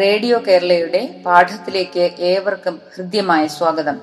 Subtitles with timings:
[0.00, 3.96] Radio കേരളയുടെ പാഠത്തിലേക്ക് ഏവർക്കും ഹൃദ്യമായ സ്വാഗതം.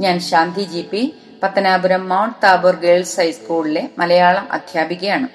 [0.00, 1.02] ഞാൻ Shanti G P
[1.42, 5.28] Pathanapuram mount Tabor girls ഹൈസ്കൂളിലെ മലയാളം അധ്യാപികയാണ്.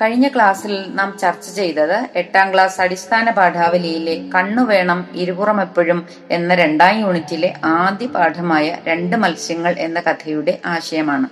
[0.00, 7.00] കഴിഞ്ഞ ക്ലാസ്സിൽ നാം ചർച്ച ചെയ്തത് എട്ടാം ക്ലാസ് അടിസ്ഥാന പാഠാവലിയിലെ കണ്ണു വേണം ഇരുപുറം എപ്പോഴും എന്ന രണ്ടാം
[7.00, 11.28] യൂണിറ്റിലെ ആദ്യ പാഠമായ രണ്ട് മത്സ്യങ്ങൾ എന്ന കഥയുടെ ആശയമാണ്.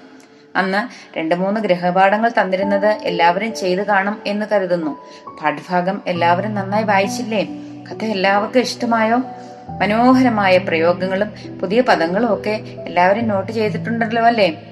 [0.57, 0.81] അന്ന്
[1.19, 4.95] രണ്ട് മൂന്ന് ഗ്രഹപാഠങ്ങൾ തന്നിരുന്നത് എല്ലാവരും ചെയ്തു കാണും എന്ന് കരുതുന്നു.
[5.43, 7.45] പാഠഭാഗം എല്ലാവരും നന്നായി വായിച്ചില്ലേ?
[7.91, 9.17] കഥ എല്ലാവർക്കും ഇഷ്ടമായോ?
[9.81, 14.63] മനോഹരമായ പ്രയോഗങ്ങളും പുതിയ പദങ്ങളും ഒക്കെ എല്ലാവരും നോട്ട് ചെയ്തിട്ടുണ്ടല്ലോ അല്ലേ?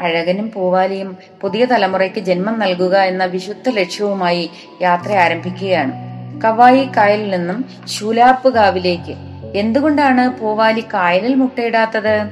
[0.00, 4.50] അഴകനും പൂവാലിയും പുതിയ തലമുറയ്ക്ക് ജന്മം നൽകുക എന്ന വിശുദ്ധ ലക്ഷ്യവുമായി
[4.82, 5.92] യാത്ര ആരംഭിക്കുകയാണ്.
[6.40, 9.14] കവായി കായലിൽ നിന്നും ശൂലാപ്പുകാവിലേക്ക്
[9.56, 12.30] എന്തുകൊണ്ടാണ് പൂവാലി കായലിൽ മുട്ടയിടാത്തത്?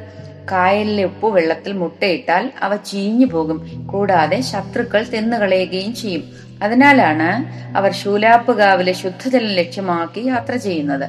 [0.52, 6.45] കായലിലെ ഉപ്പ് വെള്ളത്തിൽ മുട്ടയിട്ടാൽ അവ ചീഞ്ഞു പോകും കൂടാതെ ശത്രുക്കൾ തിന്നുകളയുകയും ചെയ്യും.
[6.62, 7.28] അതിനാലാണ്
[7.76, 11.06] അവർ ശൂലാപ്പുകാവിലെ ശുദ്ധജലം ലക്ഷ്യമാക്കി യാത്ര ചെയ്യുന്നത്.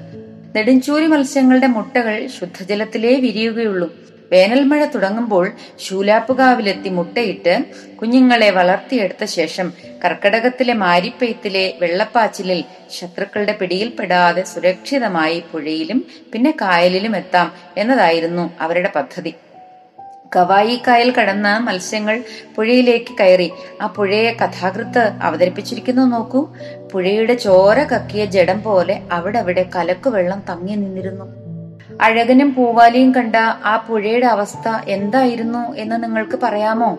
[0.56, 3.89] നെടുഞ്ചൂരി മത്സ്യങ്ങളുടെ മുട്ടകൾ ശുദ്ധജലത്തിലേ വിരിയുകയുള്ളൂ.
[4.31, 7.66] വേനൽ മഴ തുടങ്ങുമ്പോൾ ശൂലാപ്പുകാവിലെത്തി മുട്ടയിട്ട്
[8.02, 9.73] കുഞ്ഞുങ്ങളെ വളർത്തിയെടുത്ത ശേഷം
[10.06, 19.34] കർക്കടകത്തിലെ മാരിപ്പയത്തിലെ വെള്ളപ്പാച്ചിലിൽ ശത്രുക്കളുടെ പിടിയിൽപ്പെടാതെ സുരക്ഷിതമായി പുഴയിലും പിന്നെ കായലിലും എത്താം എന്നതായിരുന്നു അവരുടെ പദ്ധതി.
[20.36, 22.23] കവായി കായൽ കടന്ന മത്സ്യങ്ങൾ
[22.56, 23.52] പുഴയിലേക്ക് കയറി.
[23.81, 26.47] ആ പുഴയെ കഥാകൃത്ത് അവതരിപ്പിച്ചിരിക്കുന്നു നോക്കൂ.
[26.92, 31.25] പുഴയുടെ ചോര കക്കിയ ജഡം പോലെ അവിടെ അവിടെ കലക്കുവെള്ളം തങ്ങി നിന്നിരുന്നു.
[32.02, 36.98] അഴകനും പൂവാലിയും കണ്ട ആ പുഴയുടെ അവസ്ഥ എന്തായിരുന്നു എന്ന് നിങ്ങൾക്ക് പറയാമോ?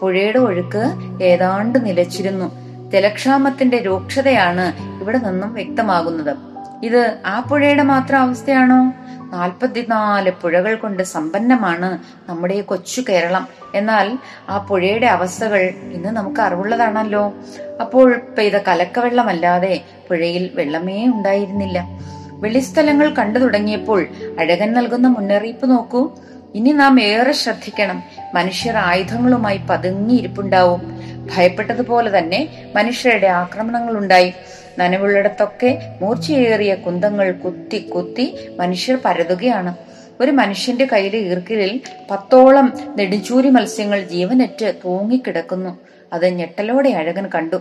[0.00, 0.84] പുഴയുടെ ഒഴുക്ക്
[1.22, 2.68] ഏതാണ്ട് നിലച്ചിരുന്നു.
[2.90, 6.47] ജലക്ഷാമത്തിന്റെ രൂക്ഷതയാണ് ഇവിടെ നിന്നും വ്യക്തമാകുന്നത്.
[6.82, 8.92] ഇത് ആ പുഴയുടെ മാത്രം അവസ്ഥയാണോ?
[9.32, 13.48] നാൽപ്പത്തിനാല് പുഴകൾ കൊണ്ട് സമ്പന്നമാണ് നമ്മുടെ ഈ കൊച്ചു കേരളം.
[13.74, 14.18] എന്നാൽ
[14.48, 15.58] ആ പുഴയുടെ അവസ്ഥകൾ
[15.92, 17.32] ഇന്ന് നമുക്ക് അറിവുള്ളതാണല്ലോ.
[17.80, 21.84] അപ്പോൾ പെയ്ത കലക്കവെള്ളമല്ലാതെ പുഴയിൽ വെള്ളമേ ഉണ്ടായിരുന്നില്ല.
[22.32, 24.06] വെളിസ്ഥലങ്ങൾ കണ്ടു തുടങ്ങിയപ്പോൾ
[24.38, 26.10] അഴകൻ നൽകുന്ന മുന്നറിയിപ്പ് നോക്കൂ.
[26.54, 28.02] ഇനി നാം ഏറെ ശ്രദ്ധിക്കണം.
[28.34, 30.98] മനുഷ്യർ ആയുധങ്ങളുമായി പതുങ്ങിയിരിപ്പുണ്ടാവും.
[31.36, 34.34] ഭയപ്പെട്ടതുപോലെ തന്നെ മനുഷ്യരുടെ ആക്രമണങ്ങൾ ഉണ്ടായി
[34.78, 35.70] നനവുള്ളിടത്തൊക്കെ
[36.02, 39.76] മൂർച്ചയേറിയ കുന്തങ്ങൾ കുത്തി കുത്തി മനുഷ്യർ പരതുകയാണ്.
[40.20, 41.80] ഒരു മനുഷ്യന്റെ കയ്യിലെ ഈർക്കിലിൽ
[42.10, 45.78] പത്തോളം നെടുഞ്ചൂരി മത്സ്യങ്ങൾ ജീവനറ്റ് തൂങ്ങിക്കിടക്കുന്നു.
[46.12, 47.56] അത് ഞെട്ടലോടെ അഴകൻ കണ്ടു.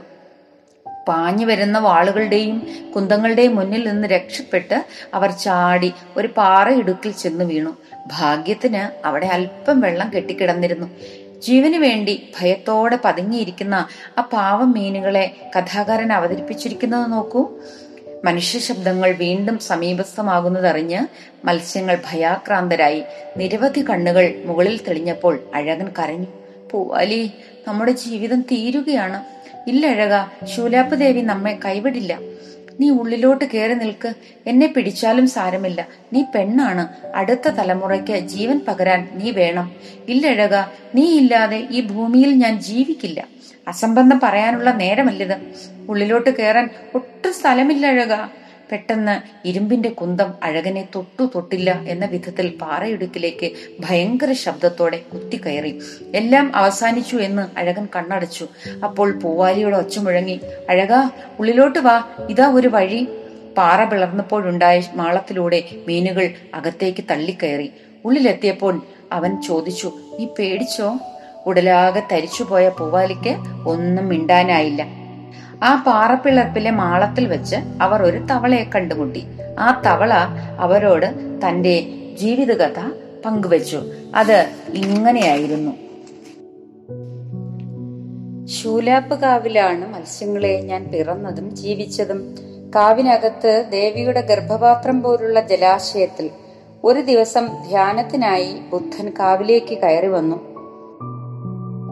[1.07, 7.77] പാഞ്ഞു വരുന്ന വാളുകളുടെയും കുന്തങ്ങളുടെയും മുന്നിൽ നിന്ന് രക്ഷപ്പെട്ട് അവർ ചാടി ഒരു പാറയിടുക്കിൽ ചെന്ന് വീണു.
[8.07, 10.87] ഭാഗ്യത്തിന് അവിടെ അല്പം വെള്ളം കെട്ടിക്കിടന്നിരുന്നു.
[11.41, 13.87] ജീവന് വേണ്ടി ഭയത്തോടെ പതുങ്ങിയിരിക്കുന്ന
[14.17, 17.49] ആ പാവം മീനുകളെ കഥാകാരൻ അവതരിപ്പിച്ചിരിക്കുന്നത് നോക്കൂ.
[18.25, 21.07] മനുഷ്യ ശബ്ദങ്ങൾ വീണ്ടും സമീപസ്ഥമാകുന്നതറിഞ്ഞ്
[21.45, 23.03] മത്സ്യങ്ങൾ ഭയാക്രാന്തരായി
[23.37, 26.27] നിരവധി കണ്ണുകൾ മുകളിൽ തെളിഞ്ഞപ്പോൾ അഴകൻ കരഞ്ഞു.
[26.71, 27.31] പൂവാലി
[27.67, 29.23] നമ്മുടെ ജീവിതം തീരുകയാണ്.
[29.69, 32.19] ഇല്ലഴക ശൂലാപ്പ് ദേവി നമ്മെ കൈവിടില്ല.
[32.79, 34.13] നീ ഉള്ളിലോട്ട് കയറി നിൽക്ക്.
[34.47, 35.87] എന്നെ പിടിച്ചാലും സാരമില്ല.
[36.13, 36.87] നീ പെണ്ണാണ്.
[37.15, 39.71] അടുത്ത തലമുറയ്ക്ക് ജീവൻ പകരാൻ നീ വേണം.
[40.07, 40.55] ഇല്ലഴക
[40.95, 43.27] നീ ഇല്ലാതെ ഈ ഭൂമിയിൽ ഞാൻ ജീവിക്കില്ല.
[43.67, 45.37] അസംബന്ധം പറയാനുള്ള നേരമല്ലിത്.
[45.89, 48.13] ഉള്ളിലോട്ട് കയറാൻ ഒട്ടും സ്ഥലമില്ല അഴക
[48.71, 55.81] പെട്ടെന്ന് ഇരുമ്പിന്റെ കുന്തം അഴകനെ തൊട്ടു തൊട്ടില്ല എന്ന വിധത്തിൽ പാറയിടുക്കിലേക്ക് ഭയങ്കര ശബ്ദത്തോടെ കുത്തിക്കയറി.
[56.15, 58.47] എല്ലാം അവസാനിച്ചു എന്ന് അഴകൻ കണ്ണടച്ചു.
[58.83, 60.39] അപ്പോൾ പൂവാലിയുടെ ഒച്ച മുഴങ്ങി
[60.69, 62.03] അഴകാ ഉള്ളിലോട്ട് വാ.
[62.29, 63.07] ഇതാ ഒരു വഴി.
[63.57, 67.71] പാറ പിളർന്നപ്പോഴുണ്ടായ മാളത്തിലൂടെ മീനുകൾ അകത്തേക്ക് തള്ളിക്കയറി.
[68.05, 70.97] ഉള്ളിലെത്തിയപ്പോൾ അവൻ ചോദിച്ചു നീ പേടിച്ചോ?
[71.45, 73.35] ഉടലാകെ തരിച്ചുപോയ പൂവാലിക്ക്
[73.67, 75.06] ഒന്നും മിണ്ടാനായില്ല.
[75.63, 79.27] ആ പാറപ്പിളപ്പിലെ മാളത്തിൽ വെച്ച് അവർ ഒരു തവളയെ കണ്ടുമുട്ടി.
[79.59, 80.13] ആ തവള
[80.59, 81.05] അവരോട്
[81.47, 81.81] തന്റെ
[82.19, 82.79] ജീവിതകഥ
[83.25, 83.81] പങ്കുവച്ചു.
[84.15, 85.71] അത് ഇങ്ങനെയായിരുന്നു.
[88.45, 92.35] ശൂലാപ്പ് കാവിലാണ് മത്സ്യങ്ങളെ ഞാൻ പിറന്നതും ജീവിച്ചതും.
[92.75, 96.29] കാവിനകത്ത് ദേവിയുടെ ഗർഭപാത്രം പോലുള്ള ജലാശയത്തിൽ
[96.83, 100.57] ഒരു ദിവസം ധ്യാനത്തിനായി ബുദ്ധൻ കാവിലേക്ക് കയറി വന്നു.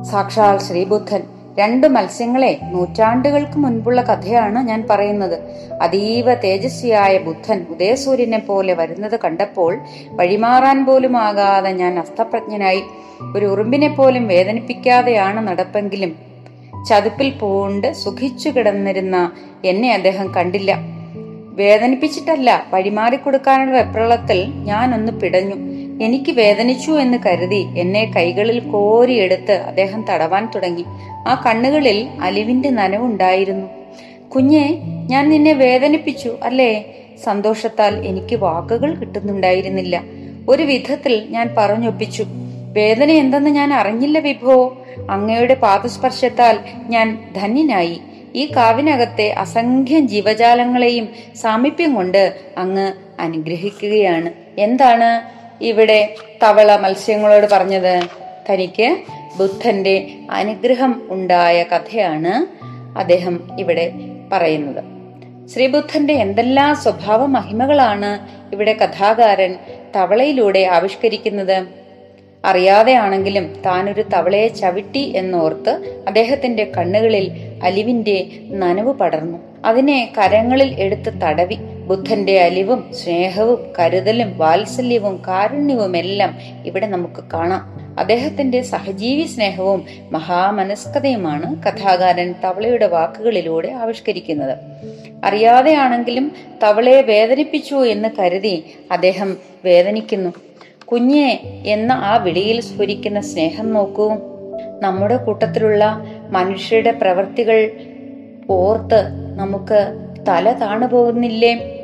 [0.04, 1.24] സാക്ഷാൽ ശ്രീബുദ്ധൻ
[1.60, 5.40] രണ്ട് മത്സ്യങ്ങളെ നൂറ്റാണ്ടുകൾക്ക് മുൻപുള്ള കഥയാണ് ഞാൻ പറയുന്നത്.
[5.82, 9.80] അതീവ തേജസ്വിയായ ബുദ്ധൻ ഉദയസൂര്യനെ പോലെ വരുന്നത് കണ്ടപ്പോൾ
[10.10, 12.84] വഴിമാറാൻ പോലും ആകാതെ ഞാൻ അസ്ഥപ്രജ്ഞനായി
[13.36, 16.16] ഒരു ഉറുമ്പിനെ പോലും വേദനിപ്പിക്കാതെയാണ് നടപ്പെങ്കിലും
[16.90, 19.32] ചതുപ്പിൽ പോണ്ട് സുഖിച്ചു കിടന്നിരുന്ന
[19.66, 20.80] എന്നെ അദ്ദേഹം കണ്ടില്ല.
[21.60, 25.75] വേദനിപ്പിച്ചിട്ടല്ല വഴിമാറിക്കൊടുക്കാനുള്ള വെപ്രളത്തിൽ ഞാനൊന്ന് പിടഞ്ഞു.
[26.02, 30.86] എനിക്ക് വേദനിച്ചു എന്ന് കരുതി എന്നെ കൈകളിൽ കോരിയെടുത്ത് അദ്ദേഹം തടവാൻ തുടങ്ങി.
[31.28, 33.68] ആ കണ്ണുകളിൽ അലിവിന്റെ നനവുണ്ടായിരുന്നു.
[34.36, 36.86] കുഞ്ഞെ ഞാൻ നിന്നെ വേദനിപ്പിച്ചു അല്ലേ?
[37.24, 40.04] സന്തോഷത്താൽ എനിക്ക് വാക്കുകൾ കിട്ടുന്നുണ്ടായിരുന്നില്ല.
[40.50, 42.26] ഒരു വിധത്തിൽ ഞാൻ പറഞ്ഞൊപ്പിച്ചു.
[42.74, 44.78] വേദന എന്തെന്ന് ഞാൻ അറിഞ്ഞില്ല വിഭോ
[45.10, 48.02] അങ്ങയുടെ പാദസ്പർശത്താൽ ഞാൻ ധന്യനായി.
[48.36, 54.32] ഈ കാവിനകത്തെ അസംഖ്യം ജീവജാലങ്ങളെയും സാമീപ്യം കൊണ്ട് അങ്ങ് അനുഗ്രഹിക്കുകയാണ്.
[54.58, 55.36] എന്താണ്?
[55.62, 58.02] ഇവിടെ തവള മത്സ്യങ്ങളോട് പറഞ്ഞത്
[58.50, 58.98] തനിക്ക്
[59.38, 62.66] ബുദ്ധന്റെ അനുഗ്രഹം ഉണ്ടായ കഥയാണ്
[62.98, 63.92] അദ്ദേഹം ഇവിടെ
[64.32, 64.84] പറയുന്നത്.
[65.48, 69.56] ശ്രീബുദ്ധന്റെ എന്തെല്ലാം സ്വഭാവ മഹിമകളാണ് ഇവിടെ കഥാകാരൻ
[69.96, 71.66] തവളയിലൂടെ ആവിഷ്കരിക്കുന്നത്.
[72.46, 77.32] അറിയാതെയാണെങ്കിലും താനൊരു തവളയെ ചവിട്ടി എന്നോർത്ത് അദ്ദേഹത്തിന്റെ കണ്ണുകളിൽ
[77.64, 79.38] അലിവിന്റെ നനവ് പടർന്നു.
[79.66, 81.58] അതിനെ കരങ്ങളിൽ എടുത്ത് തടവി
[81.88, 87.76] ബുദ്ധന്റെ അലിവും സ്നേഹവും കരുതലും വാത്സല്യവും കാരുണ്യവും എല്ലാം ഇവിടെ നമുക്ക് കാണാം.
[88.00, 94.58] അദ്ദേഹത്തിന്റെ സഹജീവി സ്നേഹവും മഹാമനസ്കതയുമാണ് കഥാകാരൻ തവളയുടെ വാക്കുകളിലൂടെ ആവിഷ്കരിക്കുന്നത്.
[95.24, 96.32] അറിയാതെയാണെങ്കിലും
[96.64, 100.34] തവളയെ വേദനിപ്പിച്ചു എന്ന് കരുതി അദ്ദേഹം വേദനിക്കുന്നു.
[100.86, 104.14] കുഞ്ഞെ എന്ന ആ വിളിയിൽ സ്ഫുരിക്കുന്ന സ്നേഹം നോക്കൂ.
[104.82, 107.72] നമ്മുടെ കൂട്ടത്തിലുള്ള മനുഷ്യരുടെ പ്രവൃത്തികൾ
[108.50, 111.75] ഓർത്ത് നമുക്ക് തല താണു പോകുന്നില്ലേ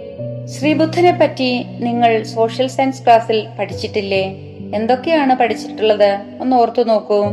[0.45, 4.35] ശ്രീബുദ്ധനെ പറ്റി നിങ്ങൾ സോഷ്യൽ സയൻസ് ക്ലാസ്സിൽ പഠിച്ചിട്ടില്ലേ?
[4.75, 6.19] എന്തൊക്കെയാണ് പഠിച്ചിട്ടുള്ളത്?
[6.41, 7.25] ഒന്ന് ഓർത്തു നോക്കൂ.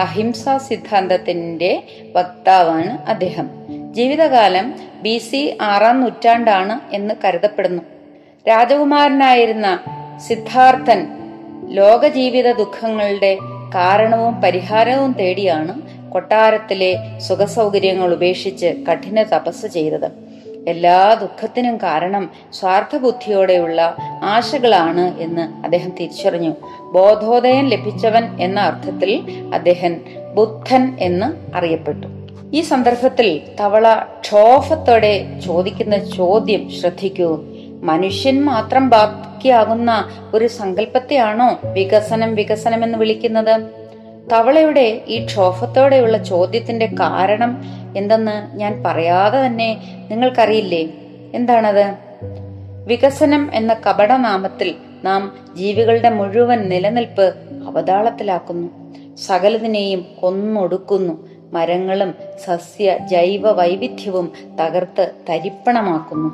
[0.00, 1.82] അഹിംസ സിദ്ധാന്തത്തിന്റെ
[2.16, 3.50] വക്താവാണ് അദ്ദേഹം.
[3.92, 7.82] ജീവിതകാലം ബി സി ആറാം നൂറ്റാണ്ടാണ് എന്ന് കരുതപ്പെടുന്നു.
[8.48, 9.78] രാജകുമാരനായിരുന്ന
[10.28, 11.06] സിദ്ധാർത്ഥൻ
[11.68, 13.38] ലോകജീവിത ദുഃഖങ്ങളുടെ
[13.74, 20.33] കാരണവും പരിഹാരവും തേടിയാണ് കൊട്ടാരത്തിലെ സുഖസൗകര്യങ്ങൾ ഉപേക്ഷിച്ച് കഠിന തപസ് ചെയ്തത്.
[20.68, 26.52] എല്ലാ ദുഃഖത്തിനും കാരണം സ്വാർത്ഥബുദ്ധിയോടെയുള്ള ആശകളാണ് എന്ന് അദ്ദേഹം തിരിച്ചറിഞ്ഞു.
[26.92, 29.22] ബോധോദയം ലഭിച്ചവൻ എന്ന അർത്ഥത്തിൽ
[29.54, 29.96] അദ്ദേഹം
[30.34, 32.06] ബുദ്ധൻ എന്ന് അറിയപ്പെട്ടു.
[32.52, 37.44] ഈ സന്ദർഭത്തിൽ തവള ക്ഷോഭത്തോടെ ചോദിക്കുന്ന ചോദ്യം ശ്രദ്ധിക്കൂ.
[37.82, 43.83] മനുഷ്യൻ മാത്രം ബാക്കിയാകുന്ന ഒരു സങ്കല്പത്തെയാണോ വികസനം വികസനം എന്ന് വിളിക്കുന്നത്?
[44.32, 47.62] തവളയുടെ ഈ ക്ഷോഭത്തോടെയുള്ള ചോദ്യത്തിന്റെ കാരണം
[47.96, 50.88] എന്തെന്ന് ഞാൻ പറയാതെ തന്നെ നിങ്ങൾക്കറിയില്ലേ?
[51.34, 51.94] എന്താണത്?
[52.86, 54.74] വികസനം എന്ന കപടനാമത്തിൽ
[55.04, 57.34] നാം ജീവികളുടെ മുഴുവൻ നിലനിൽപ്പ്
[57.66, 58.68] അവതാളത്തിലാക്കുന്നു.
[59.16, 61.28] സകലതിനെയും കൊന്നൊടുക്കുന്നു.
[61.52, 66.28] മരങ്ങളും സസ്യ ജൈവ വൈവിധ്യവും തകർത്ത് തരിപ്പണമാക്കുന്നു.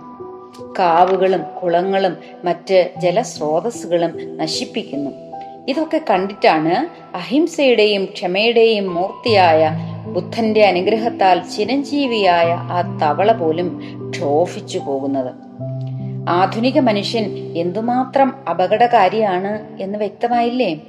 [0.79, 5.30] കാവുകളും കുളങ്ങളും മറ്റ് ജലസ്രോതസ്സുകളും നശിപ്പിക്കുന്നു.
[5.69, 9.71] ഇതൊക്കെ കണ്ടിട്ടാണ് അഹിംസയുടെയും ക്ഷമയുടെയും മൂർത്തിയായ
[10.13, 13.81] ബുദ്ധന്റെ അനുഗ്രഹത്താൽ ചിരഞ്ജീവിയായ ആ തവള പോലും
[14.11, 15.35] ക്ഷോഭിച്ചു പോകുന്നത്.
[16.29, 20.81] ആധുനിക മനുഷ്യൻ എന്തുമാത്രം അപകടകാരിയാണ് എന്ന് വ്യക്തമായില്ലേ?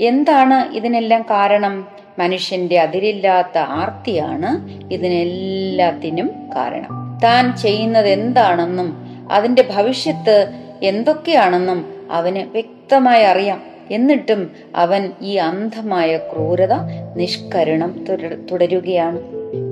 [0.00, 1.86] എന്താണ് ഇതിനെല്ലാം കാരണം?
[2.18, 7.20] മനുഷ്യന്റെ അതിരില്ലാത്ത ആർത്തിയാണ് ഇതിനെല്ലാത്തിനും കാരണം.
[7.24, 8.96] താൻ ചെയ്യുന്നത് എന്താണെന്നും
[9.32, 10.52] അതിന്റെ ഭവിഷ്യത്ത്
[10.82, 13.67] എന്തൊക്കെയാണെന്നും അവന് വ്യക്തമായി അറിയാം.
[13.90, 16.72] എന്നിട്ടും അവൻ ഈ അന്ധമായ ക്രൂരത
[17.16, 18.04] നിഷ്കരണം
[18.50, 19.18] തുടരുകയാണ്.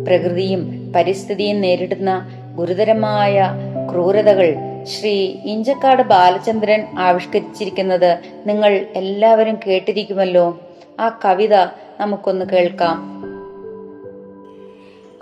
[0.06, 3.50] പ്രകൃതിയും പരിസ്ഥിതിയും നേരിടുന്ന ഗുരുതരമായ
[3.92, 4.54] ക്രൂരതകൾ
[4.84, 10.58] ശ്രീ ഇഞ്ചക്കാട് ബാലചന്ദ്രൻ ആവിഷ്കരിച്ചിരിക്കുന്നത് നിങ്ങൾ എല്ലാവരും കേട്ടിരിക്കുമല്ലോ.
[11.00, 11.54] ആ കവിത
[12.00, 13.16] നമുക്കൊന്ന് കേൾക്കാം.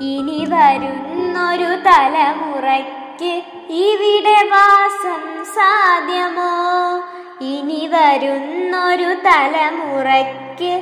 [0.03, 3.43] ഇനി വരുന്നൊരു തലമുറയ്ക്ക്
[3.73, 7.14] ഇവിടെ വാസം സാധ്യമോ?
[7.53, 10.73] ഇനി വരുന്നൊരു തലമുറയ്ക്ക്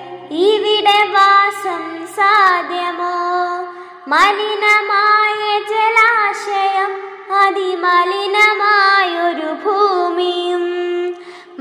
[0.46, 1.84] ഇവിടെ വാസം
[2.16, 3.14] സാധ്യമോ?
[4.12, 5.40] മലിനമായ
[5.72, 6.92] ജലാശയം
[7.42, 10.64] അതിമലിനമായൊരു ഭൂമിയും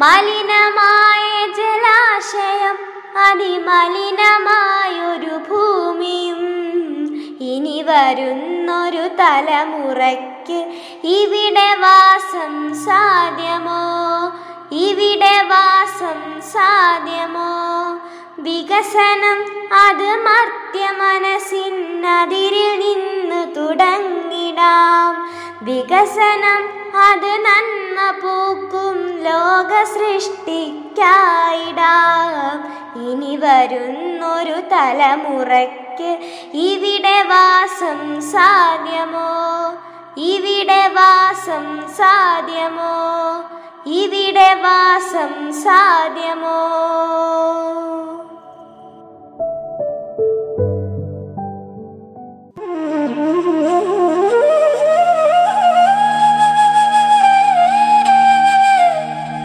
[0.03, 1.25] മലിനമായ
[1.59, 2.77] ജലാശയം
[3.27, 4.25] അതിമലിനമായൊരു
[5.49, 6.43] ഭൂമിയും.
[7.53, 10.59] ഇനി വരുന്നൊരു തലമുറയ്ക്ക്
[11.17, 12.53] ഇവിടെ വാസം
[12.85, 13.81] സാധ്യമോ?
[14.71, 17.51] ഇവിടെ വാസം സാധ്യമോ?
[18.39, 19.39] വികസനം
[19.73, 25.27] അത് മർത്യ മനസ്സിനതിരിൽ നിന്ന് തുടങ്ങിടാം.
[25.61, 26.61] വികസനം
[26.97, 30.81] അത് നന്മ പൂക്കും ലോക സൃഷ്ടിക്കായിടാം
[33.09, 36.19] ഇനി വരുന്നൊരു തലമുറയ്ക്ക്
[36.53, 39.31] ഇവിടെ വാസം സാധ്യമോ?
[40.17, 42.91] ഇവിടെ വാസം സാധ്യമോ?
[43.85, 46.57] ഇതിടെ വാസം സാധ്യമോ?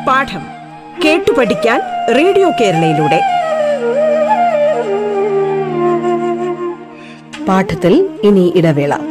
[0.07, 0.47] പാഠം
[1.05, 1.81] കേട്ടു പഠിക്കാൻ
[2.15, 3.21] റേഡിയോ കേരളയിലൂടെ.
[7.49, 9.06] പാഠത്തിൽ ഇനി ഇടവേള.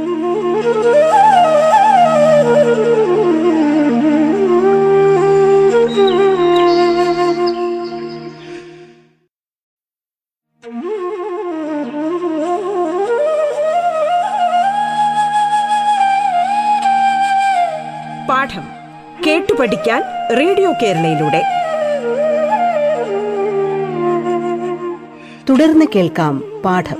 [20.31, 21.43] റേഡിയോ കേരളയിലൂടെ.
[25.49, 26.95] തുടർന്ന് കേൾക്കാം പാഠം.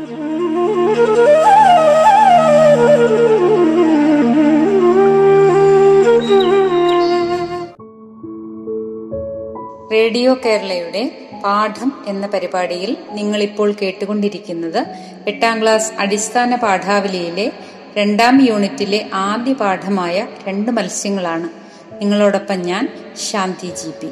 [9.92, 14.86] റേഡിയോ കേരളയുടെ പാഠം എന്ന പരിപാടിയിൽ നിങ്ങൾ ഇപ്പോൾ കേട്ടുകൊണ്ടിരിക്കുന്നത്
[15.28, 17.52] എട്ടാം ക്ലാസ് അടിസ്ഥാന പാഠാവലിയിലെ
[17.98, 21.65] രണ്ടാം യൂണിറ്റിലെ ആദ്യ പാഠമായ രണ്ട് മത്സ്യങ്ങളാണ്.
[22.00, 24.08] നിങ്ങളോടൊപ്പം ഞാൻ ശാന്തി ജി പി.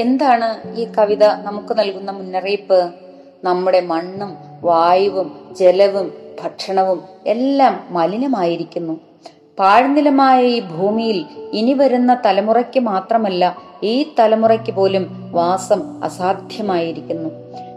[0.00, 2.90] എന്താണ് ഈ കവിത നമുക്ക് നൽകുന്ന മുന്നറിയിപ്പ്?
[3.44, 9.00] നമ്മുടെ മണ്ണും വായുവും ജലവും ഭക്ഷണവും എല്ലാം മലിനമായിരിക്കുന്നു.
[9.58, 17.30] പാഴ്നിലമായ ഈ ഭൂമിയിൽ ഇനി വരുന്ന തലമുറയ്ക്ക് മാത്രമല്ല ഈ തലമുറയ്ക്ക് പോലും വാസം അസാധ്യമായിരിക്കുന്നു.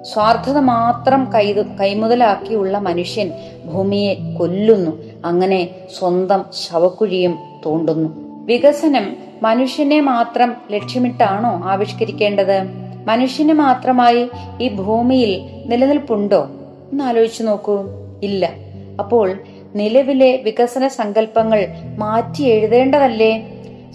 [0.03, 3.31] സ്വാർത്ഥത മാത്രം കൈ കൈമുതലാക്കിയുള്ള മനുഷ്യൻ
[3.65, 5.04] ഭൂമിയെ കൊല്ലുന്നു.
[5.25, 8.10] അങ്ങനെ സ്വന്തം ശവക്കുഴിയും തോണ്ടുന്നു.
[8.46, 12.62] വികസനം മനുഷ്യനെ മാത്രം ലക്ഷ്യമിട്ടാണോ ആവിഷ്കരിക്കേണ്ടത്?
[13.05, 14.29] മനുഷ്യന് മാത്രമായി
[14.62, 16.44] ഈ ഭൂമിയിൽ നിലനിൽപ്പുണ്ടോ?
[16.91, 17.84] എന്ന് ആലോചിച്ചു നോക്കൂ.
[18.24, 18.53] ഇല്ല.
[19.00, 19.38] അപ്പോൾ
[19.75, 21.67] നിലവിലെ വികസന സങ്കല്പങ്ങൾ
[21.98, 23.51] മാറ്റി എഴുതേണ്ടതല്ലേ?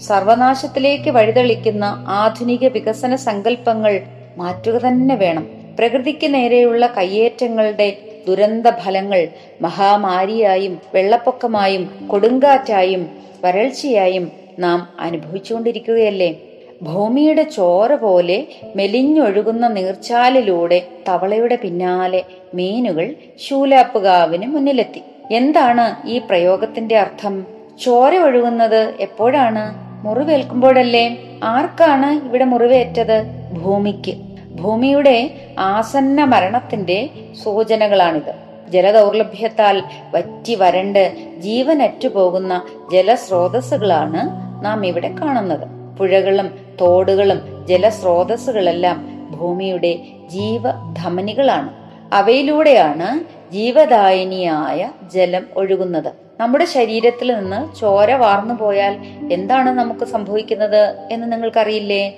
[0.07, 4.01] സർവനാശത്തിലേക്ക് വഴിതെളിക്കുന്ന ആധുനിക വികസന സങ്കല്പങ്ങൾ
[4.37, 5.47] മാറ്റുക തന്നെ വേണം.
[5.79, 7.97] പ്രകൃതിക്ക് നേരെയുള്ള കയ്യേറ്റങ്ങളുടെ
[8.27, 9.27] ദുരന്ത ഫലങ്ങൾ
[9.61, 13.09] മഹാമാരിയായും വെള്ളപ്പൊക്കമായും കൊടുങ്കാറ്റായും
[13.45, 16.39] വരൾച്ചയായും നാം അനുഭവിച്ചുകൊണ്ടിരിക്കുകയല്ലേ?
[16.83, 22.23] ഭൂമിയുടെ ചോര പോലെ മെലിഞ്ഞൊഴുകുന്ന നീർച്ചാലിലൂടെ തവളയുടെ പിന്നാലെ
[22.53, 23.15] മീനുകൾ
[23.47, 25.01] ശൂലാപ്പുകാവിന് മുന്നിലെത്തി.
[25.31, 27.45] എന്താണ് ഈ പ്രയോഗത്തിന്റെ അർത്ഥം?
[27.83, 29.91] ചോര ഒഴുകുന്നത് എപ്പോഴാണ്?
[30.07, 31.17] മുറിവേൽക്കുമ്പോഴല്ലേ.
[31.43, 33.23] ആർക്കാണ് ഇവിടെ മുറിവേറ്റത്?
[33.61, 34.30] ഭൂമിക്ക്.
[34.61, 37.09] ഭൂമിയുടെ ആസന്ന മരണത്തിന്റെ
[37.43, 38.33] സൂചനകളാണിത്.
[38.69, 39.83] ജലദൗർലഭ്യത്താൽ
[40.15, 44.21] വറ്റി വരണ്ട് ജീവനറ്റുപോകുന്ന ജലസ്രോതസ്സുകളാണ്
[44.65, 45.97] നാം ഇവിടെ കാണുന്നത്.
[45.97, 46.49] പുഴകളും
[46.81, 51.69] തോടുകളും ജലസ്രോതസ്സുകളെല്ലാം ഭൂമിയുടെ ജീവധമനികളാണ്.
[52.13, 53.19] അവയിലൂടെയാണ്
[53.51, 56.11] ജീവദായനിയായ ജലം ഒഴുകുന്നത്.
[56.39, 58.97] നമ്മുടെ ശരീരത്തിൽ നിന്ന് ചോര വാർന്നു പോയാൽ
[59.31, 62.09] എന്താണ് നമുക്ക് സംഭവിക്കുന്നത് എന്ന് നിങ്ങൾക്കറിയില്ലേ?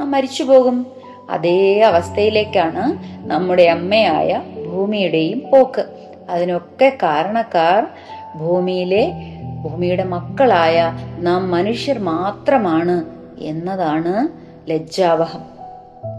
[0.00, 0.86] നാം മരിച്ചു പോകും
[1.30, 2.84] അതേ അവസ്ഥയിലേക്കാണ്
[3.28, 5.84] നമ്മുടെ അമ്മയായ ഭൂമിയുടെയും പോക്ക്.
[6.30, 7.86] അതിനൊക്കെ കാരണക്കാർ
[8.38, 9.12] ഭൂമിയിലെ
[9.62, 13.04] ഭൂമിയുടെ മക്കളായ നാം മനുഷ്യർ മാത്രമാണ്
[13.38, 14.28] എന്നതാണ്
[14.70, 15.52] ലജ്ജാവഹം.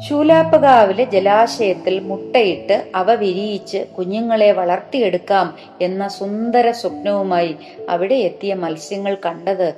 [0.10, 7.56] ശൂലാപ്പകാവിലെ ജലാശയത്തിൽ മുട്ടയിട്ട് അവ വിരിയിച്ച് കുഞ്ഞുങ്ങളെ വളർത്തിയെടുക്കാം എന്ന സുന്ദര സ്വപ്നവുമായി
[7.90, 9.76] അവിടെ എത്തിയ മത്സ്യങ്ങൾ കണ്ടത്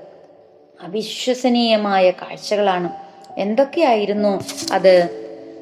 [0.83, 3.04] അവിശ്വസനീയമായ കാഴ്ചകളാണ്.
[3.37, 4.41] എന്തൊക്കെയായിരുന്നു
[4.73, 5.09] അത്?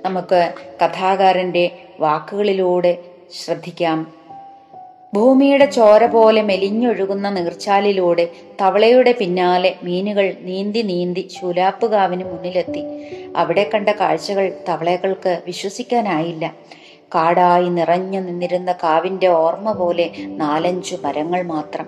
[0.05, 0.53] നമുക്ക്
[0.83, 2.97] കഥാകാരന്റെ വാക്കുകളിലൂടെ
[3.45, 4.23] ശ്രദ്ധിക്കാം.
[5.13, 8.29] ഭൂമിയുടെ ചോര പോലെ മെലിഞ്ഞൊഴുകുന്ന നീർച്ചാലിലൂടെ
[8.61, 12.83] തവളയുടെ പിന്നാലെ മീനുകൾ നീന്തി നീന്തി ശൂലാപ്പുകാവിന് മുന്നിലെത്തി.
[13.35, 16.53] അവിടെ കണ്ട കാഴ്ചകൾ തവളകൾക്ക് വിശ്വസിക്കാനായില്ല.
[17.15, 21.87] കാടായി നിറഞ്ഞു നിന്നിരുന്ന കാവിന്റെ ഓർമ്മ പോലെ നാലഞ്ചു മരങ്ങൾ മാത്രം.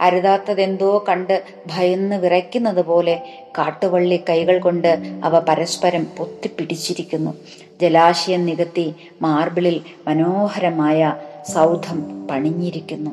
[0.00, 7.36] അരുതാത്തതെന്തോ കണ്ട് ഭയന്ന് വിറയ്ക്കുന്നത് പോലെ കാട്ടുവള്ളി കൈകൾ കൊണ്ട് അവ പരസ്പരം പൊത്തിപ്പിടിച്ചിരിക്കുന്നു.
[7.80, 11.16] ജലാശയം നികത്തി മാർബിളിൽ മനോഹരമായ
[11.54, 13.10] സൗധം പണിഞ്ഞിരിക്കുന്നു.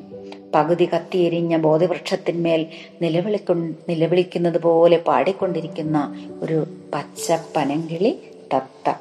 [0.56, 2.66] പകുതി കത്തിയെരിഞ്ഞ ബോധവൃക്ഷത്തിന്മേൽ
[3.02, 3.54] നിലവിളിക്കൊ
[3.90, 8.20] നിലവിളിക്കുന്നത് പോലെ പാടിക്കൊണ്ടിരിക്കുന്ന ഒരു പച്ച പനങ്കിളി
[8.54, 8.94] തത്ത.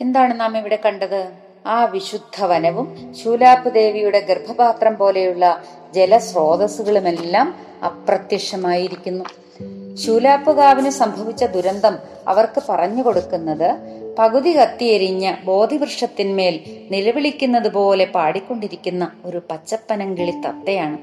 [0.00, 1.49] എന്താണ് നാം ഇവിടെ കണ്ടത്?
[1.66, 5.60] ആ വിശുദ്ധ വനവും ശൂലാപ്പ് ദേവിയുടെ ഗർഭപാത്രം പോലെയുള്ള
[5.94, 9.24] ജലസ്രോതസ്സുകളുമെല്ലാം അപ്രത്യക്ഷമായിരിക്കുന്നു.
[9.94, 11.98] ശൂലാപ്പുകാവിന് സംഭവിച്ച ദുരന്തം
[12.28, 20.98] അവർക്ക് പറഞ്ഞു കൊടുക്കുന്നത് പകുതി കത്തിയെരിഞ്ഞ ബോധിവൃക്ഷത്തിന്മേൽ നിലവിളിക്കുന്നത് പോലെ പാടിക്കൊണ്ടിരിക്കുന്ന ഒരു പച്ചപ്പനങ്കിളി തത്തയാണ്.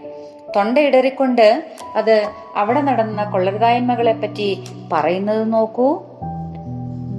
[0.56, 1.64] തൊണ്ടയിടറിക്കൊണ്ട്
[1.96, 6.04] അത് അവിടെ നടന്ന കൊള്ളരുതായ്മകളെ പറ്റി പറയുന്നത് നോക്കൂ.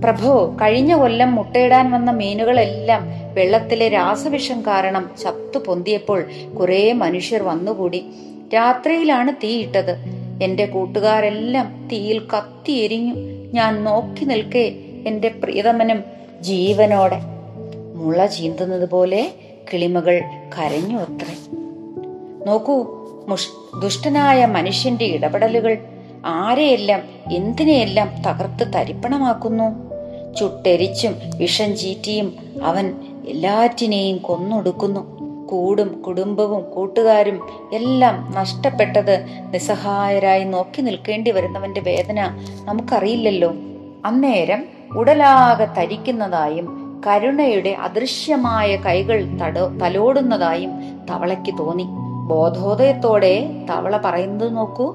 [0.04, 6.24] പ്രഭു കഴിഞ്ഞ കൊല്ലം മുട്ടയിടാൻ വന്ന മീനുകളെല്ലാം വെള്ളത്തിലെ രാസവിഷം കാരണം ചത്തു പൊന്തിയപ്പോൾ
[6.60, 8.04] കുറേ മനുഷ്യർ വന്നുകൂടി.
[8.54, 10.04] രാത്രിയിലാണ് തീയിട്ടത്
[10.42, 13.14] എന്റെ കൂട്ടുകാരെല്ലാം തീയിൽ കത്തി എരിഞ്ഞു.
[13.54, 14.74] ഞാൻ നോക്കി നിൽക്കേ
[15.06, 16.04] എന്റെ പ്രിയതമനും
[16.40, 17.20] ജീവനോടെ.
[17.94, 19.32] മുള ചീന്തുന്നത് പോലെ
[19.72, 20.20] കിളിമകൾ
[20.58, 21.34] കരഞ്ഞു അത്രേ.
[22.46, 22.86] നോക്കൂ
[23.28, 25.78] മുഷ് ദുഷ്ടനായ മനുഷ്യന്റെ ഇടപെടലുകൾ.
[26.26, 27.02] ആരെയെല്ലാം
[27.32, 29.87] എന്തിനെയെല്ലാം തകർത്ത് തരിപ്പണമാക്കുന്നു?
[30.34, 32.94] ചുട്ടെരിച്ചും വിഷം ചീറ്റിയും അവൻ
[33.28, 35.18] എല്ലാറ്റിനെയും കൊന്നൊടുക്കുന്നു.
[35.46, 42.30] കൂടും കുടുംബവും കൂട്ടുകാരും എല്ലാം നഷ്ടപ്പെട്ടത് നിസ്സഹായരായി നോക്കി നിൽക്കേണ്ടി വരുന്നവന്റെ വേദന
[42.64, 43.52] നമുക്കറിയില്ലല്ലോ.
[44.04, 44.64] അന്നേരം
[44.96, 50.70] ഉടലാകെ തരിക്കുന്നതായും കരുണയുടെ അദൃശ്യമായ കൈകൾ തടോ തലോടുന്നതായും
[51.10, 51.86] തവളയ്ക്ക് തോന്നി.
[52.26, 54.94] ബോധോദയത്തോടെ തവള പറയുന്നത് നോക്കൂ.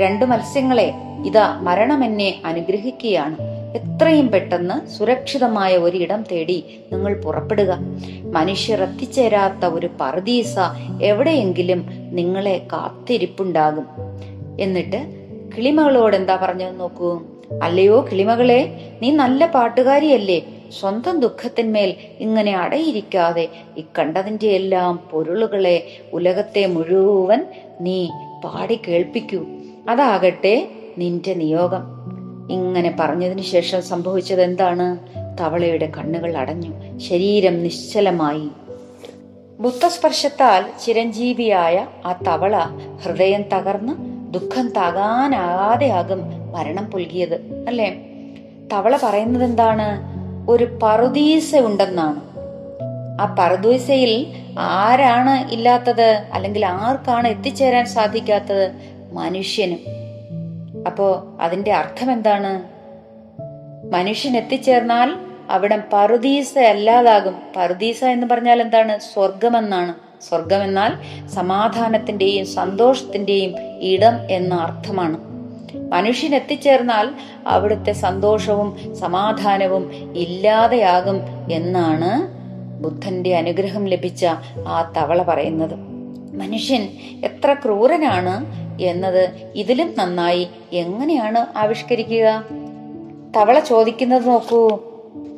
[0.00, 0.94] രണ്ടു മത്സ്യങ്ങളെ
[1.24, 3.53] ഇതാ മരണം എന്നെ അനുഗ്രഹിക്കുകയാണ്.
[3.74, 7.78] എത്രയും പെട്ടെന്ന് സുരക്ഷിതമായ ഒരിടം തേടി നിങ്ങൾ പുറപ്പെടുക.
[8.32, 10.54] മനുഷ്യർ എത്തിച്ചേരാത്ത ഒരു പർദീസ
[11.02, 13.86] എവിടെയെങ്കിലും നിങ്ങളെ കാത്തിരിപ്പുണ്ടാകും.
[14.60, 15.06] എന്നിട്ട്
[15.56, 17.22] കിളിമകളോട് എന്താ പറഞ്ഞു നോക്കൂ.
[17.62, 20.42] അല്ലയോ കിളിമകളെ നീ നല്ല പാട്ടുകാരിയല്ലേ.
[20.80, 27.46] സ്വന്തം ദുഃഖത്തിന്മേൽ ഇങ്ങനെ അടയിരിക്കാതെ ഇക്കണ്ടതിന്റെ എല്ലാം പൊരുളുകളെ ഉലകത്തെ മുഴുവൻ
[27.80, 28.08] നീ
[28.44, 29.44] പാടി കേൾപ്പിക്കൂ.
[29.90, 31.93] അതാകട്ടെ നിന്റെ നിയോഗം.
[32.50, 34.98] ഇങ്ങനെ പറഞ്ഞതിന് ശേഷം സംഭവിച്ചത് എന്താണ്
[35.40, 36.98] തവളയുടെ കണ്ണുകൾ അടഞ്ഞു.
[36.98, 38.48] ശരീരം നിശ്ചലമായി.
[39.60, 42.64] ബുദ്ധസ്പർശത്താൽ ചിരഞ്ജീവിയായ ആ തവള
[43.04, 43.92] ഹൃദയം തകർന്ന്
[44.34, 48.06] ദുഃഖം താകാനാകാതെയാകും മരണം പുൽകിയത് അല്ലേ?
[48.72, 50.00] തവള പറയുന്നത് എന്താണ്
[50.50, 52.20] ഒരു പറുദീസ ഉണ്ടെന്നാണ്.
[53.20, 54.26] ആ പറുദീസയിൽ
[54.58, 56.22] ആരാണ് ഇല്ലാത്തത്?
[56.32, 58.72] അല്ലെങ്കിൽ ആർക്കാണ് എത്തിച്ചേരാൻ സാധിക്കാത്തത്?
[59.12, 59.93] മനുഷ്യനും.
[60.86, 62.62] അപ്പോ അതിന്റെ അർത്ഥം എന്താണ്
[63.94, 65.14] മനുഷ്യൻ എത്തിച്ചേർന്നാൽ
[65.50, 67.36] അവിടെ പറുദീസ അല്ലാതാകും.
[67.56, 68.98] പറുദീസ എന്ന് പറഞ്ഞാൽ എന്താണ്?
[68.98, 69.94] സ്വർഗമെന്നാണ്
[70.28, 70.92] സ്വർഗം എന്നാൽ
[71.28, 75.18] സമാധാനത്തിന്റെയും സന്തോഷത്തിന്റെയും ഇടം എന്ന അർത്ഥമാണ്.
[75.92, 77.08] മനുഷ്യൻ എത്തിച്ചേർന്നാൽ
[77.46, 81.20] അവിടുത്തെ സന്തോഷവും സമാധാനവും ഇല്ലാതെയാകും
[81.52, 82.34] എന്നാണ്
[82.82, 84.26] ബുദ്ധന്റെ അനുഗ്രഹം ലഭിച്ച
[84.66, 85.93] ആ തവള പറയുന്നത്.
[86.34, 86.88] മനുഷ്യൻ
[87.24, 88.46] എത്ര ക്രൂരനാണ്
[88.82, 92.44] എന്നത് ഇതിലും നന്നായി എങ്ങനെയാണ് ആവിഷ്കരിക്കുക?
[93.36, 94.78] തവള ചോദിക്കുന്നത് നോക്കൂ.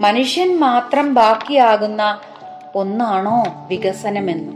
[0.01, 2.19] മനുഷ്യൻ മാത്രം ബാക്കിയാകുന്ന
[2.75, 4.53] ഒന്നാണോ വികസനമെന്ന്?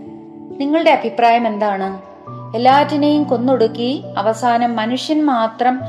[0.61, 2.03] നിങ്ങളുടെ അഭിപ്രായം എന്താണ്?
[2.57, 5.81] എല്ലാറ്റിനെയും കൊന്നൊടുക്കി അവസാനം മനുഷ്യൻ മാത്രം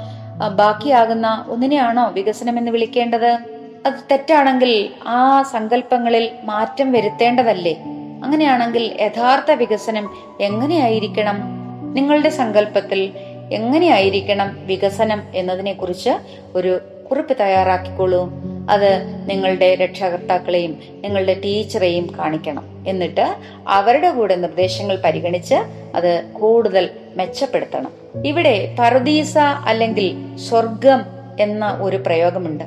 [0.56, 3.38] ബാക്കിയാകുന്ന ഒന്നിനെയാണോ വികസനം എന്ന് വിളിക്കേണ്ടത്?
[3.86, 7.84] അത് തെറ്റാണെങ്കിൽ ആ സങ്കല്പങ്ങളിൽ മാറ്റം വരുത്തേണ്ടതല്ലേ?
[8.24, 10.10] അങ്ങനെയാണെങ്കിൽ യഥാർത്ഥ വികസനം
[10.42, 11.62] എങ്ങനെയായിരിക്കണം?
[11.94, 13.12] നിങ്ങളുടെ സങ്കല്പത്തിൽ
[13.52, 16.10] എങ്ങനെയായിരിക്കണം വികസനം എന്നതിനെ കുറിച്ച്
[16.56, 16.80] ഒരു
[17.12, 18.30] കുറിപ്പ് തയ്യാറാക്കിക്കോളൂ.
[18.70, 22.86] അത് നിങ്ങളുടെ രക്ഷകർത്താക്കളെയും നിങ്ങളുടെ ടീച്ചറെയും കാണിക്കണം.
[22.88, 23.36] എന്നിട്ട്
[23.68, 25.56] അവരുടെ കൂടെ നിർദ്ദേശങ്ങൾ പരിഗണിച്ച്
[25.96, 27.92] അത് കൂടുതൽ മെച്ചപ്പെടുത്തണം.
[28.26, 31.02] ഇവിടെ പറുദീസ അല്ലെങ്കിൽ സ്വർഗം
[31.40, 32.64] എന്ന ഒരു പ്രയോഗമുണ്ട്.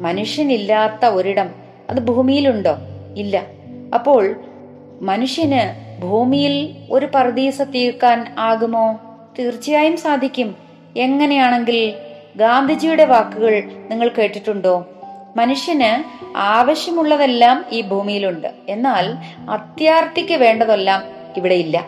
[0.00, 1.50] മനുഷ്യനില്ലാത്ത ഒരിടം
[1.90, 2.76] അത് ഭൂമിയിലുണ്ടോ?
[3.16, 3.46] ഇല്ല.
[3.94, 4.36] അപ്പോൾ
[5.00, 9.00] മനുഷ്യന് ഭൂമിയിൽ ഒരു പർദീസ തീർക്കാൻ ആകുമോ?
[9.38, 10.56] തീർച്ചയായും സാധിക്കും.
[10.96, 11.94] എങ്ങനെയാണെങ്കിൽ
[12.36, 14.86] ഗാന്ധിജിയുടെ വാക്കുകൾ നിങ്ങൾ കേട്ടിട്ടുണ്ടോ?
[15.36, 18.48] മനുഷ്യന് ആവശ്യമുള്ളതെല്ലാം ഈ ഭൂമിയിലുണ്ട്.
[18.68, 19.16] എന്നാൽ
[19.50, 21.02] അത്യാർത്തിക്ക് വേണ്ടതെല്ലാം
[21.36, 21.86] ഇവിടെ ഇല്ല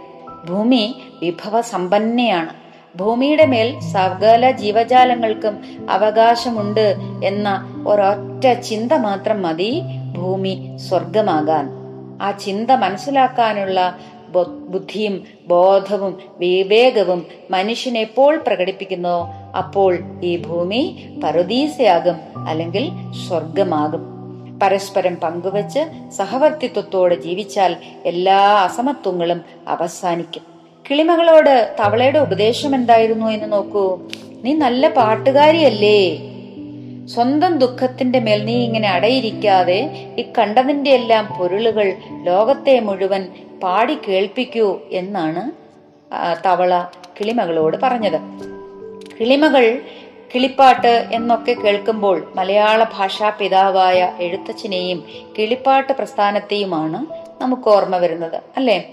[0.49, 2.51] ഭൂമി വിഭവ സമ്പന്നയാണ്
[2.99, 9.83] ഭൂമിയുടെ മേൽ സകല ജീവജാലങ്ങൾക്കും അവകാശമുണ്ട് എന്ന ഒരൊറ്റ ചിന്ത മാത്രം മതി
[10.17, 11.82] ഭൂമി സ്വർഗമാകാൻ.
[12.23, 13.99] ആ ചിന്ത മനസ്സിലാക്കാനുള്ള
[14.69, 19.19] ബുദ്ധിയും ബോധവും വിവേകവും മനുഷ്യൻ എപ്പോൾ പ്രകടിപ്പിക്കുന്നോ?
[19.59, 22.89] അപ്പോൾ ഈ ഭൂമി പറുദീസയാകും അല്ലെങ്കിൽ
[23.29, 24.05] സ്വർഗമാകും
[24.63, 25.83] പരസ്പരം പങ്കുവച്ച്
[26.17, 30.43] സഹവർത്തിത്വത്തോടെ ജീവിച്ചാൽ എല്ലാ അസമത്വങ്ങളും അവസാനിക്കും.
[30.91, 34.01] കിളിമകളോട് തവളയുടെ ഉപദേശം എന്തായിരുന്നു എന്ന് നോക്കൂ.
[34.45, 35.99] നീ നല്ല പാട്ടുകാരിയല്ലേ.
[37.07, 39.79] സ്വന്തം ദുഃഖത്തിന്റെ മേൽ നീ ഇങ്ങനെ അടയിരിക്കാതെ
[40.19, 45.43] ഈ കണ്ടതിന്റെ എല്ലാം പൊരുളുകൾ ലോകത്തെ മുഴുവൻ പാടി കേൾപ്പിക്കൂ എന്നാണ്
[46.47, 46.87] തവള
[47.21, 48.19] കിളിമകളോട് പറഞ്ഞത്.
[49.21, 49.81] കിളിമകൾ
[50.35, 55.05] കിളിപ്പാട്ട് എന്നൊക്കെ കേൾക്കുമ്പോൾ മലയാള ഭാഷാ പിതാവായ എഴുത്തച്ഛനെയും
[55.39, 57.07] കിളിപ്പാട്ട് പ്രസ്ഥാനത്തെയുമാണ്
[57.43, 58.85] നമുക്ക് ഓർമ്മ വരുന്നത് അല്ലെ?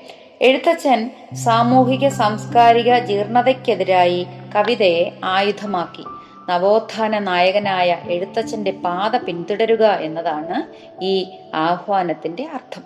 [0.41, 6.05] എഴുത്തച്ഛൻ സാമൂഹിക സാംസ്കാരിക ജീർണതയ്ക്കെതിരായി കവിതയെ ആയുധമാക്കി.
[6.49, 10.57] നവോത്ഥാന നായകനായ എഴുത്തച്ഛന്റെ പാത പിന്തുടരുക എന്നതാണ്
[11.03, 11.15] ഈ
[11.63, 12.83] ആഹ്വാനത്തിന്റെ അർത്ഥം.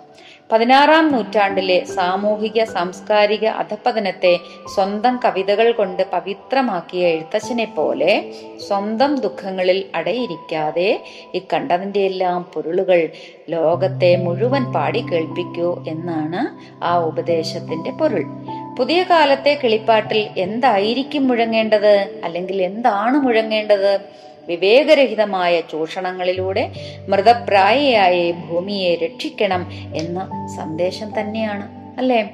[0.50, 4.32] പതിനാറാം നൂറ്റാണ്ടിലെ സാമൂഹിക സാംസ്കാരിക അധപ്പതനത്തെ
[4.74, 8.12] സ്വന്തം കവിതകൾ കൊണ്ട് പവിത്രമാക്കിയ എഴുത്തച്ഛനെ പോലെ
[8.66, 10.88] സ്വന്തം ദുഃഖങ്ങളിൽ അടയിരിക്കാതെ
[11.34, 13.00] ഇക്കണ്ടതിന്റെ എല്ലാം പൊരുളുകൾ
[13.48, 16.42] ലോകത്തെ മുഴുവൻ പാടി കേൾപ്പിക്കൂ എന്നാണ്
[16.82, 18.24] ആ ഉപദേശത്തിന്റെ പൊരുൾ.
[18.78, 22.20] പുതിയ കാലത്തെ കിളിപ്പാട്ടിൽ എന്തായിരിക്കും മുഴങ്ങേണ്ടത്?
[22.24, 23.98] അല്ലെങ്കിൽ എന്താണ് മുഴങ്ങേണ്ടത്?
[24.46, 26.72] വിവേകരഹിതമായ ചൂഷണങ്ങളിലൂടെ
[27.08, 32.30] മൃതപ്രായയായ ഭൂമിയെ രക്ഷിക്കണം എന്ന സന്ദേശം തന്നെയാണ് അല്ലേ?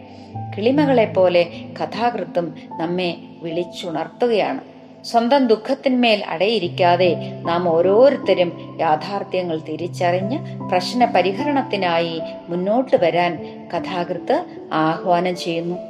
[0.57, 1.47] കിളിമകളെ പോലെ
[1.83, 4.61] കഥാകൃത്തും നമ്മെ വിളിച്ചുണർത്തുകയാണ്.
[5.05, 13.37] സ്വന്തം ദുഃഖത്തിന്മേൽ അടയിരിക്കാതെ നാം ഓരോരുത്തരും യാഥാർത്ഥ്യങ്ങൾ തിരിച്ചറിഞ്ഞ് പ്രശ്ന പരിഹരണത്തിനായി മുന്നോട്ട് വരാൻ
[13.77, 15.90] കഥാകൃത്ത് ആഹ്വാനം ചെയ്യുന്നു.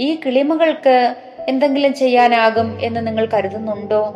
[0.00, 1.14] ഈ കിളിമകൾക്ക്
[1.48, 4.14] എന്തെങ്കിലും ചെയ്യാനാകും എന്ന് നിങ്ങൾ കരുതുന്നുണ്ടോ?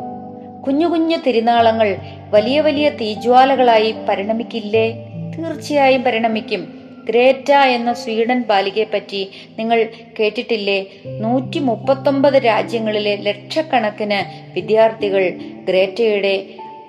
[0.67, 1.97] കുഞ്ഞു കുഞ്ഞു തിരുനാളങ്ങൾ
[2.29, 5.09] വലിയ വലിയ തീജ്വാലകളായി പരിണമിക്കില്ലേ?
[5.37, 6.79] തീർച്ചയായും പരിണമിക്കും.
[7.09, 10.85] ഗ്രേറ്റ എന്ന സ്വീഡൻ ബാലികയെ പറ്റി നിങ്ങൾ കേട്ടിട്ടില്ലേ?
[11.05, 15.29] നൂറ്റി മുപ്പത്തൊമ്പത് രാജ്യങ്ങളിലെ ലക്ഷക്കണക്കിന് വിദ്യാർത്ഥികൾ
[15.69, 16.45] ഗ്രേറ്റയുടെ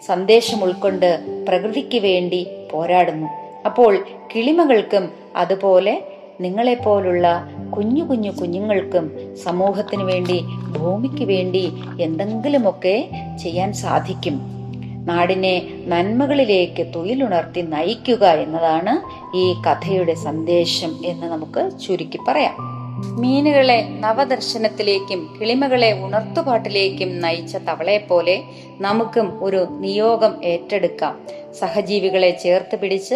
[0.07, 3.27] സന്ദേശം ഉൾക്കൊണ്ട് പ്രകൃതിക്ക് വേണ്ടി പോരാടുന്നു.
[3.67, 4.05] അപ്പോൾ
[4.37, 6.03] കിളിമകൾക്കും അതുപോലെ
[6.41, 10.41] നിങ്ങളെപ്പോലുള്ള കുഞ്ഞു കുഞ്ഞു കുഞ്ഞുങ്ങൾക്കും സമൂഹത്തിന് വേണ്ടി
[10.79, 13.11] ഭൂമിക്ക് വേണ്ടി എന്തെങ്കിലുമൊക്കെ
[13.43, 14.41] ചെയ്യാൻ സാധിക്കും.
[15.07, 18.95] നാടിനെ നന്മകളിലേക്ക് തൊഴിലുണർത്തി നയിക്കുക എന്നതാണ്
[19.37, 22.75] ഈ കഥയുടെ സന്ദേശം എന്ന് നമുക്ക് ചുരുക്കി പറയാം.
[23.21, 28.43] മീനുകളെ നവദർശനത്തിലേക്കും കിളിമകളെ ഉണർത്തുപാട്ടിലേക്കും നയിച്ച തവളയെ പോലെ
[28.81, 31.21] നമുക്കും ഒരു നിയോഗം ഏറ്റെടുക്കാം.
[31.59, 33.15] സഹജീവികളെ ചേർത്ത് പിടിച്ച്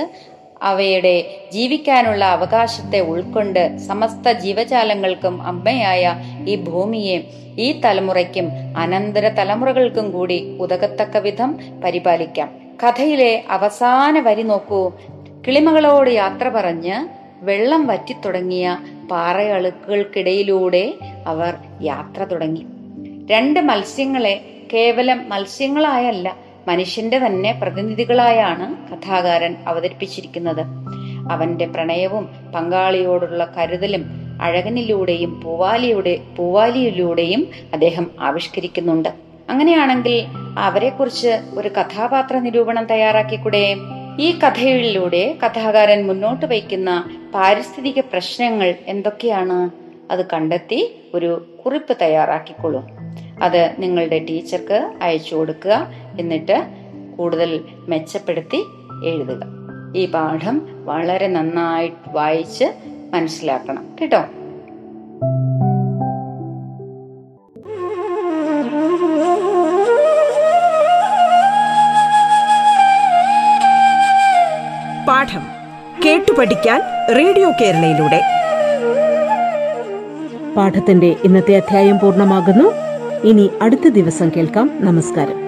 [0.62, 6.16] അവയുടെ ജീവിക്കാനുള്ള അവകാശത്തെ ഉൾക്കൊണ്ട് സമസ്ത ജീവജാലങ്ങൾക്കും അമ്മയായ
[6.46, 7.20] ഈ ഭൂമിയെ
[7.58, 12.50] ഈ തലമുറയ്ക്കും അനന്തര തലമുറകൾക്കും കൂടി ഉതകത്തക്ക വിധം പരിപാലിക്കാം.
[12.84, 14.92] കഥയിലെ അവസാന വരി നോക്കൂ.
[15.46, 17.08] കിളിമകളോട് യാത്ര പറഞ്ഞ്
[17.44, 18.78] വെള്ളം വറ്റിത്തുടങ്ങിയ
[19.10, 20.94] പാറയളുക്കൾക്കിടയിലൂടെ
[21.26, 22.66] അവർ യാത്ര തുടങ്ങി.
[23.30, 24.40] രണ്ട് മത്സ്യങ്ങളെ
[24.72, 30.60] കേവലം മത്സ്യങ്ങളായല്ല മനുഷ്യന്റെ തന്നെ പ്രതിനിധികളായാണ് കഥാകാരൻ അവതരിപ്പിച്ചിരിക്കുന്നത്.
[31.32, 34.04] അവന്റെ പ്രണയവും പങ്കാളിയോടുള്ള കരുതലും
[34.42, 39.08] അഴകനിലൂടെയും പൂവാലിയുടെ പൂവാലിയിലൂടെയും അദ്ദേഹം ആവിഷ്കരിക്കുന്നുണ്ട്.
[39.50, 40.26] അങ്ങനെയാണെങ്കിൽ
[40.58, 43.76] അവരെക്കുറിച്ച് ഒരു കഥാപാത്ര നിരൂപണം തയ്യാറാക്കിക്കൂടെ?
[44.20, 49.70] ഈ കഥയിലൂടെ കഥാകാരൻ മുന്നോട്ട് വയ്ക്കുന്ന പാരിസ്ഥിതിക പ്രശ്നങ്ങൾ എന്തൊക്കെയാണ്?
[50.12, 52.88] അത് കണ്ടെത്തി ഒരു കുറിപ്പ് തയ്യാറാക്കിക്കൊള്ളൂ.
[53.42, 55.90] അത് നിങ്ങളുടെ ടീച്ചർക്ക് അയച്ചു കൊടുക്കുക.
[56.18, 56.66] എന്നിട്ട്
[57.18, 58.64] കൂടുതൽ മെച്ചപ്പെടുത്തി
[59.04, 59.40] എഴുതുക.
[59.96, 62.64] ഈ പാഠം വളരെ നന്നായി വായിച്ച്
[63.12, 63.84] മനസ്സിലാക്കണം.
[64.00, 64.24] കേട്ടോ?
[75.08, 75.40] പാഠം
[76.04, 76.80] കേട്ടു പഠിക്കാൻ
[77.16, 78.20] റേഡിയോ കേരളയിലൂടെ.
[80.56, 82.72] പാഠത്തിന്റെ ഇന്നത്തെ അധ്യായം പൂർണമാകുന്നു.
[83.24, 84.70] ഇനി അടുത്ത ദിവസം കേൾക്കാം.
[84.80, 85.47] നമസ്കാരം.